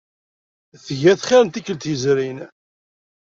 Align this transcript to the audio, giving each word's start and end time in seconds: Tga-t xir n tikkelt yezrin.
Tga-t 0.85 1.21
xir 1.27 1.41
n 1.43 1.47
tikkelt 1.49 1.89
yezrin. 1.89 2.37